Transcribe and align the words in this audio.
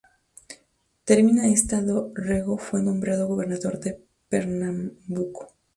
Terminada 1.09 1.49
esta, 1.57 1.79
do 1.89 1.97
Rego 2.27 2.55
fue 2.65 2.81
nombrado 2.81 3.27
gobernador 3.33 3.79
de 3.79 4.03
Pernambuco. 4.29 5.43